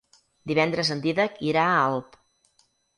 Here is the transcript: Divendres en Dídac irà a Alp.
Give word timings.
Divendres 0.51 0.89
en 0.97 1.05
Dídac 1.05 1.39
irà 1.53 1.69
a 1.69 1.79
Alp. 1.87 2.21